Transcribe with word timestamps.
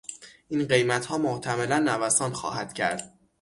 این 0.47 0.65
قیمتها 0.65 1.17
محتملا 1.17 1.79
نوسان 1.79 2.33
خواهد 2.33 2.73
کرد. 2.73 3.17